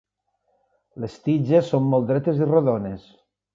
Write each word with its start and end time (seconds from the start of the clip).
Les 1.03 1.19
tiges 1.27 1.71
són 1.75 1.87
molt 1.93 2.09
dretes 2.15 2.43
i 2.43 2.51
rodones. 2.55 3.09